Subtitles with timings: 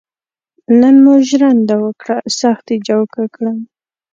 [0.79, 3.57] نن مو ژرنده وکړه سخت یې جوکه کړم.